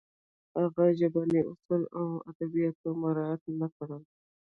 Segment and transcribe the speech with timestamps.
[0.59, 4.03] هغه ژبني اصول او ادبیات مراعت نه کړل